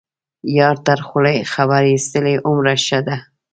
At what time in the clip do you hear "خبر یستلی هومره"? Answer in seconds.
1.53-2.73